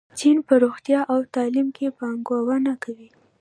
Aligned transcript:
چین 0.19 0.37
په 0.47 0.53
روغتیا 0.63 0.99
او 1.13 1.19
تعلیم 1.35 1.67
کې 1.75 1.95
پانګونه 1.99 2.73
کوي. 2.83 3.09